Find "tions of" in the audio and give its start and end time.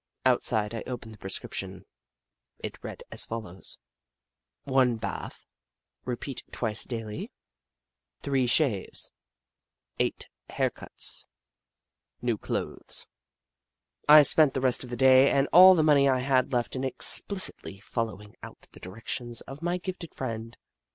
19.05-19.61